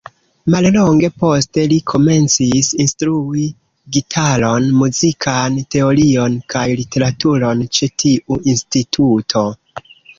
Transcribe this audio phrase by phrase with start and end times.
[0.53, 3.45] Mallonge poste li komencis instrui
[3.99, 9.51] gitaron, muzikan teorion kaj literaturon ĉe tiu instituto.